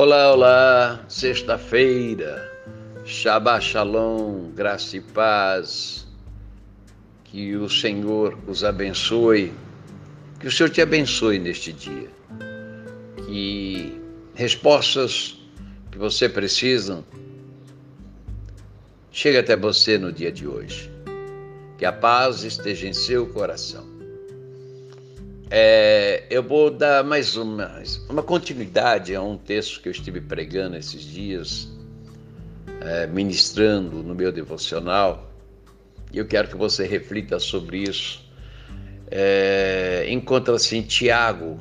Olá, 0.00 0.32
olá, 0.32 1.04
sexta-feira, 1.08 2.48
Shabbat 3.04 3.64
Shalom, 3.64 4.52
graça 4.52 4.96
e 4.96 5.00
paz, 5.00 6.06
que 7.24 7.56
o 7.56 7.68
Senhor 7.68 8.38
os 8.46 8.62
abençoe, 8.62 9.52
que 10.38 10.46
o 10.46 10.52
Senhor 10.52 10.70
te 10.70 10.80
abençoe 10.80 11.40
neste 11.40 11.72
dia, 11.72 12.08
que 13.26 14.00
respostas 14.36 15.36
que 15.90 15.98
você 15.98 16.28
precisa 16.28 17.04
cheguem 19.10 19.40
até 19.40 19.56
você 19.56 19.98
no 19.98 20.12
dia 20.12 20.30
de 20.30 20.46
hoje, 20.46 20.88
que 21.76 21.84
a 21.84 21.90
paz 21.90 22.44
esteja 22.44 22.86
em 22.86 22.92
seu 22.92 23.26
coração. 23.26 23.97
É, 25.50 26.24
eu 26.28 26.42
vou 26.42 26.70
dar 26.70 27.02
mais 27.02 27.34
uma, 27.34 27.82
uma 28.10 28.22
continuidade 28.22 29.14
a 29.14 29.22
um 29.22 29.38
texto 29.38 29.80
que 29.80 29.88
eu 29.88 29.92
estive 29.92 30.20
pregando 30.20 30.76
esses 30.76 31.02
dias, 31.02 31.68
é, 32.82 33.06
ministrando 33.06 34.02
no 34.02 34.14
meu 34.14 34.30
devocional, 34.30 35.32
e 36.12 36.18
eu 36.18 36.26
quero 36.26 36.48
que 36.48 36.56
você 36.56 36.86
reflita 36.86 37.38
sobre 37.38 37.78
isso. 37.78 38.22
É, 39.10 40.06
Encontra-se 40.10 40.76
em 40.76 40.82
Tiago, 40.82 41.58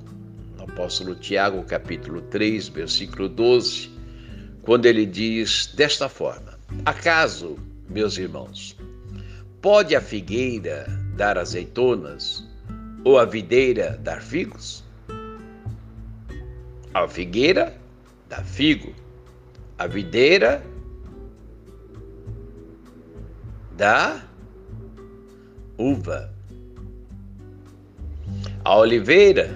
apóstolo 0.60 1.16
Tiago, 1.16 1.64
capítulo 1.64 2.22
3, 2.24 2.68
versículo 2.68 3.30
12, 3.30 3.90
quando 4.64 4.86
ele 4.86 5.06
diz 5.06 5.72
desta 5.78 6.10
forma: 6.10 6.60
Acaso, 6.86 7.58
meus 7.90 8.18
irmãos, 8.18 8.76
pode 9.62 9.96
a 9.96 10.02
figueira 10.02 10.86
dar 11.16 11.38
azeitonas? 11.38 12.46
Ou 13.04 13.18
a 13.18 13.26
videira 13.26 13.98
dar 14.04 14.22
figos? 14.22 14.84
A 16.94 17.08
figueira 17.08 17.78
dá 18.28 18.44
figo, 18.44 18.94
a 19.78 19.88
videira 19.88 20.64
dá 23.78 24.24
uva, 25.78 26.34
a 28.66 28.76
oliveira, 28.78 29.50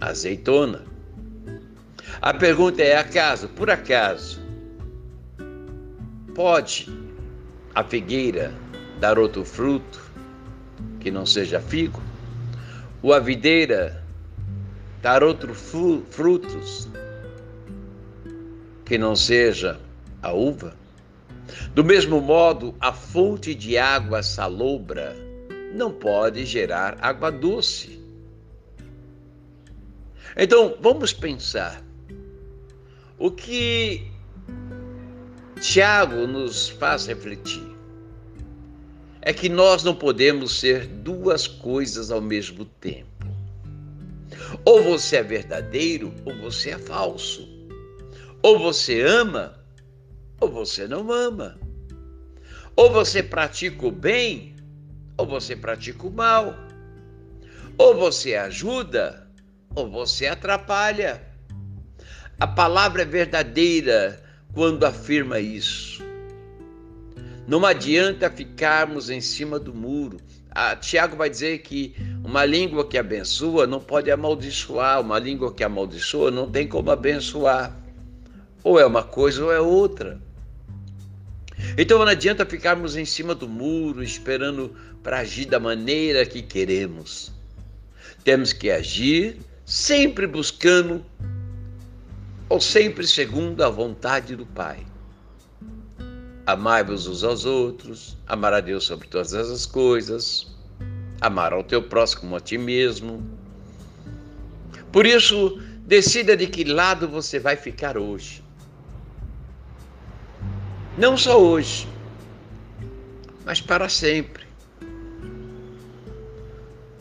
azeitona. 0.00 0.84
A 2.20 2.34
pergunta 2.34 2.82
é: 2.82 2.96
acaso, 2.96 3.48
por 3.48 3.70
acaso, 3.70 4.40
pode 6.34 6.88
a 7.74 7.82
figueira 7.82 8.52
dar 9.00 9.18
outro 9.18 9.44
fruto 9.44 10.00
que 11.00 11.10
não 11.10 11.24
seja 11.24 11.60
figo? 11.60 12.07
Ou 13.02 13.12
a 13.12 13.20
videira 13.20 14.04
dar 15.00 15.22
outros 15.22 15.72
frutos 16.10 16.88
que 18.84 18.98
não 18.98 19.14
seja 19.14 19.78
a 20.22 20.32
uva? 20.32 20.74
Do 21.74 21.84
mesmo 21.84 22.20
modo, 22.20 22.74
a 22.80 22.92
fonte 22.92 23.54
de 23.54 23.78
água 23.78 24.22
salobra 24.22 25.16
não 25.74 25.92
pode 25.92 26.44
gerar 26.44 26.98
água 27.00 27.30
doce. 27.30 27.98
Então, 30.36 30.76
vamos 30.80 31.12
pensar. 31.12 31.82
O 33.18 33.30
que 33.30 34.06
Tiago 35.60 36.26
nos 36.26 36.68
faz 36.68 37.06
refletir 37.06 37.67
é 39.28 39.32
que 39.34 39.50
nós 39.50 39.84
não 39.84 39.94
podemos 39.94 40.58
ser 40.58 40.86
duas 40.86 41.46
coisas 41.46 42.10
ao 42.10 42.18
mesmo 42.18 42.64
tempo. 42.64 43.26
Ou 44.64 44.82
você 44.82 45.16
é 45.16 45.22
verdadeiro 45.22 46.14
ou 46.24 46.34
você 46.38 46.70
é 46.70 46.78
falso. 46.78 47.46
Ou 48.42 48.58
você 48.58 49.02
ama 49.02 49.62
ou 50.40 50.50
você 50.50 50.88
não 50.88 51.12
ama. 51.12 51.58
Ou 52.74 52.90
você 52.90 53.22
pratica 53.22 53.86
o 53.86 53.90
bem 53.90 54.56
ou 55.18 55.26
você 55.26 55.54
pratica 55.54 56.06
o 56.06 56.10
mal. 56.10 56.54
Ou 57.76 57.94
você 57.96 58.34
ajuda 58.34 59.28
ou 59.74 59.90
você 59.90 60.26
atrapalha. 60.26 61.22
A 62.40 62.46
palavra 62.46 63.02
é 63.02 63.04
verdadeira 63.04 64.24
quando 64.54 64.84
afirma 64.84 65.38
isso. 65.38 66.07
Não 67.48 67.64
adianta 67.64 68.30
ficarmos 68.30 69.08
em 69.08 69.22
cima 69.22 69.58
do 69.58 69.72
muro. 69.72 70.18
Ah, 70.50 70.76
Tiago 70.76 71.16
vai 71.16 71.30
dizer 71.30 71.60
que 71.60 71.94
uma 72.22 72.44
língua 72.44 72.86
que 72.86 72.98
abençoa 72.98 73.66
não 73.66 73.80
pode 73.80 74.10
amaldiçoar, 74.10 75.00
uma 75.00 75.18
língua 75.18 75.54
que 75.54 75.64
amaldiçoa 75.64 76.30
não 76.30 76.50
tem 76.50 76.68
como 76.68 76.90
abençoar. 76.90 77.74
Ou 78.62 78.78
é 78.78 78.84
uma 78.84 79.02
coisa 79.02 79.42
ou 79.42 79.50
é 79.50 79.58
outra. 79.58 80.20
Então 81.78 81.98
não 81.98 82.08
adianta 82.08 82.44
ficarmos 82.44 82.96
em 82.96 83.06
cima 83.06 83.34
do 83.34 83.48
muro 83.48 84.02
esperando 84.02 84.76
para 85.02 85.20
agir 85.20 85.46
da 85.46 85.58
maneira 85.58 86.26
que 86.26 86.42
queremos. 86.42 87.32
Temos 88.24 88.52
que 88.52 88.70
agir 88.70 89.38
sempre 89.64 90.26
buscando 90.26 91.02
ou 92.46 92.60
sempre 92.60 93.06
segundo 93.06 93.64
a 93.64 93.70
vontade 93.70 94.36
do 94.36 94.44
Pai. 94.44 94.84
Amai-vos 96.48 97.06
uns 97.06 97.22
aos 97.24 97.44
outros, 97.44 98.16
amar 98.26 98.54
a 98.54 98.60
Deus 98.62 98.86
sobre 98.86 99.06
todas 99.06 99.34
as 99.34 99.66
coisas, 99.66 100.46
amar 101.20 101.52
ao 101.52 101.62
teu 101.62 101.82
próximo 101.82 102.34
a 102.34 102.40
ti 102.40 102.56
mesmo. 102.56 103.22
Por 104.90 105.04
isso, 105.04 105.60
decida 105.84 106.34
de 106.34 106.46
que 106.46 106.64
lado 106.64 107.06
você 107.06 107.38
vai 107.38 107.54
ficar 107.54 107.98
hoje. 107.98 108.42
Não 110.96 111.18
só 111.18 111.38
hoje, 111.38 111.86
mas 113.44 113.60
para 113.60 113.86
sempre. 113.90 114.46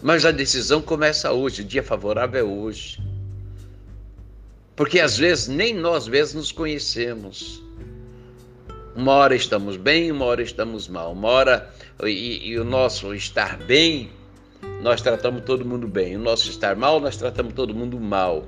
Mas 0.03 0.25
a 0.25 0.31
decisão 0.31 0.81
começa 0.81 1.31
hoje, 1.31 1.61
o 1.61 1.65
dia 1.65 1.81
favorável 1.81 2.41
é 2.41 2.43
hoje. 2.43 3.01
Porque 4.75 4.99
às 4.99 5.17
vezes 5.17 5.47
nem 5.47 5.73
nós 5.73 6.05
mesmos 6.05 6.33
nos 6.33 6.51
conhecemos. 6.51 7.65
Uma 8.97 9.11
hora 9.11 9.35
estamos 9.35 9.77
bem, 9.77 10.11
uma 10.11 10.25
hora 10.25 10.41
estamos 10.41 10.87
mal. 10.87 11.13
Uma 11.13 11.27
hora, 11.27 11.69
e, 12.03 12.49
e 12.49 12.59
o 12.59 12.63
nosso 12.63 13.13
estar 13.13 13.55
bem, 13.55 14.09
nós 14.81 15.01
tratamos 15.01 15.43
todo 15.43 15.63
mundo 15.63 15.87
bem. 15.87 16.15
O 16.15 16.19
nosso 16.19 16.49
estar 16.49 16.75
mal, 16.75 16.99
nós 16.99 17.15
tratamos 17.15 17.53
todo 17.53 17.75
mundo 17.75 17.99
mal. 17.99 18.45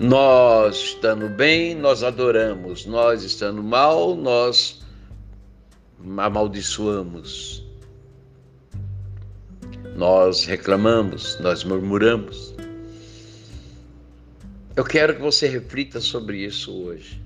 Nós 0.00 0.76
estando 0.76 1.28
bem, 1.28 1.74
nós 1.74 2.02
adoramos. 2.02 2.86
Nós 2.86 3.22
estando 3.22 3.62
mal, 3.62 4.16
nós 4.16 4.82
amaldiçoamos. 6.16 7.62
Nós 9.94 10.46
reclamamos, 10.46 11.38
nós 11.38 11.62
murmuramos. 11.64 12.54
Eu 14.74 14.84
quero 14.84 15.14
que 15.14 15.20
você 15.20 15.46
reflita 15.46 16.00
sobre 16.00 16.38
isso 16.38 16.72
hoje. 16.72 17.20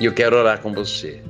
E 0.00 0.04
eu 0.04 0.14
quero 0.14 0.36
orar 0.36 0.62
com 0.62 0.72
você. 0.72 1.20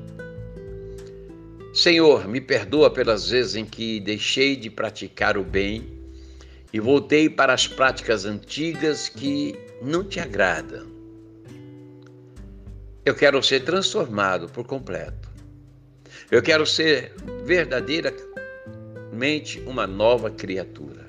Senhor, 1.72 2.28
me 2.28 2.42
perdoa 2.42 2.90
pelas 2.90 3.30
vezes 3.30 3.56
em 3.56 3.64
que 3.64 4.00
deixei 4.00 4.54
de 4.54 4.68
praticar 4.68 5.38
o 5.38 5.44
bem 5.44 5.88
e 6.70 6.78
voltei 6.78 7.30
para 7.30 7.54
as 7.54 7.66
práticas 7.66 8.26
antigas 8.26 9.08
que 9.08 9.58
não 9.80 10.04
te 10.04 10.20
agradam. 10.20 10.86
Eu 13.02 13.14
quero 13.14 13.42
ser 13.42 13.64
transformado 13.64 14.50
por 14.50 14.66
completo. 14.66 15.26
Eu 16.30 16.42
quero 16.42 16.66
ser 16.66 17.14
verdadeiramente 17.46 19.62
uma 19.64 19.86
nova 19.86 20.30
criatura. 20.30 21.07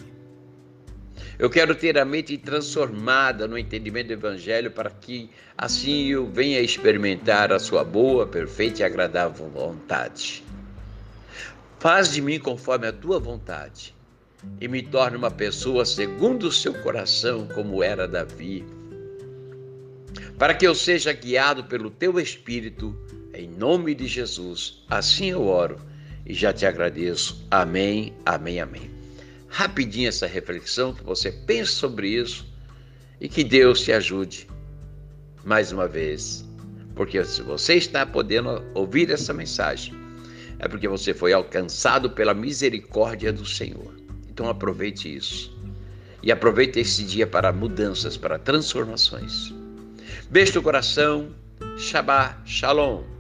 Eu 1.40 1.50
quero 1.50 1.74
ter 1.74 1.98
a 1.98 2.04
mente 2.04 2.38
transformada 2.38 3.48
no 3.48 3.58
entendimento 3.58 4.08
do 4.08 4.14
Evangelho 4.14 4.70
para 4.70 4.90
que 4.90 5.30
assim 5.58 6.08
eu 6.08 6.28
venha 6.28 6.60
experimentar 6.60 7.54
a 7.54 7.58
sua 7.58 7.82
boa, 7.82 8.28
perfeita 8.28 8.82
e 8.82 8.84
agradável 8.84 9.48
vontade. 9.48 10.44
Faz 11.80 12.12
de 12.12 12.22
mim 12.22 12.40
conforme 12.40 12.88
a 12.88 12.92
tua 12.92 13.22
vontade 13.22 13.96
e 14.60 14.68
me 14.68 14.82
torne 14.82 15.16
uma 15.16 15.32
pessoa 15.32 15.86
segundo 15.86 16.44
o 16.44 16.52
seu 16.52 16.74
coração, 16.74 17.48
como 17.56 17.82
era 17.82 18.06
Davi. 18.06 18.66
Para 20.38 20.54
que 20.54 20.68
eu 20.68 20.76
seja 20.76 21.14
guiado 21.14 21.64
pelo 21.64 21.90
teu 21.90 22.20
Espírito, 22.20 22.94
em 23.34 23.48
nome 23.48 23.96
de 23.96 24.08
Jesus. 24.08 24.84
Assim 24.90 25.28
eu 25.28 25.48
oro 25.48 25.80
e 26.26 26.34
já 26.34 26.52
te 26.52 26.66
agradeço. 26.66 27.48
Amém, 27.50 28.14
amém, 28.26 28.60
amém 28.60 28.99
rapidinho 29.50 30.08
essa 30.08 30.28
reflexão, 30.28 30.94
que 30.94 31.04
você 31.04 31.32
pense 31.32 31.72
sobre 31.72 32.10
isso 32.10 32.46
e 33.20 33.28
que 33.28 33.44
Deus 33.44 33.82
te 33.82 33.92
ajude 33.92 34.48
mais 35.44 35.72
uma 35.72 35.88
vez. 35.88 36.46
Porque 36.96 37.24
se 37.24 37.42
você 37.42 37.76
está 37.76 38.06
podendo 38.06 38.64
ouvir 38.74 39.10
essa 39.10 39.34
mensagem, 39.34 39.94
é 40.60 40.68
porque 40.68 40.88
você 40.88 41.14
foi 41.14 41.34
alcançado 41.34 42.10
pela 42.10 42.34
misericórdia 42.34 43.32
do 43.32 43.46
Senhor. 43.46 43.94
Então 44.30 44.50
aproveite 44.50 45.14
isso. 45.14 45.58
E 46.22 46.32
aproveite 46.32 46.80
esse 46.80 47.04
dia 47.04 47.26
para 47.26 47.54
mudanças, 47.54 48.18
para 48.18 48.38
transformações. 48.38 49.54
Beijo 50.30 50.56
no 50.56 50.62
coração. 50.62 51.30
Shabbat 51.78 52.38
Shalom. 52.46 53.19